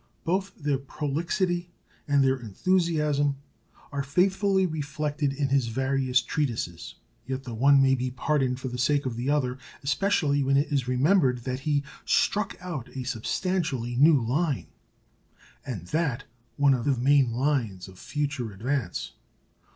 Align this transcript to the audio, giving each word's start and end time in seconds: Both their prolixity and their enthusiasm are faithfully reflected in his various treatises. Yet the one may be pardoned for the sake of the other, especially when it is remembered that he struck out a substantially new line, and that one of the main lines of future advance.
Both 0.23 0.55
their 0.55 0.79
prolixity 0.79 1.69
and 2.07 2.23
their 2.23 2.37
enthusiasm 2.37 3.35
are 3.91 4.01
faithfully 4.01 4.65
reflected 4.65 5.31
in 5.31 5.49
his 5.49 5.67
various 5.67 6.23
treatises. 6.23 6.95
Yet 7.27 7.43
the 7.43 7.53
one 7.53 7.83
may 7.83 7.93
be 7.93 8.09
pardoned 8.09 8.59
for 8.59 8.67
the 8.67 8.79
sake 8.79 9.05
of 9.05 9.15
the 9.15 9.29
other, 9.29 9.59
especially 9.83 10.41
when 10.41 10.57
it 10.57 10.71
is 10.73 10.87
remembered 10.87 11.43
that 11.43 11.59
he 11.69 11.83
struck 12.03 12.57
out 12.59 12.89
a 12.97 13.03
substantially 13.03 13.95
new 13.95 14.19
line, 14.19 14.69
and 15.63 15.85
that 15.89 16.23
one 16.57 16.73
of 16.73 16.85
the 16.85 16.97
main 16.97 17.31
lines 17.33 17.87
of 17.87 17.99
future 17.99 18.51
advance. 18.51 19.11